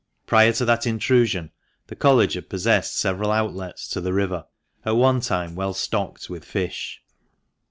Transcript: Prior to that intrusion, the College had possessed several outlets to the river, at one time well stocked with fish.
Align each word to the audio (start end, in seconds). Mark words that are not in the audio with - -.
Prior 0.25 0.51
to 0.53 0.65
that 0.65 0.87
intrusion, 0.87 1.51
the 1.85 1.95
College 1.95 2.33
had 2.33 2.49
possessed 2.49 2.97
several 2.97 3.31
outlets 3.31 3.87
to 3.89 4.01
the 4.01 4.13
river, 4.13 4.47
at 4.83 4.95
one 4.95 5.21
time 5.21 5.53
well 5.53 5.75
stocked 5.75 6.27
with 6.27 6.43
fish. 6.43 7.03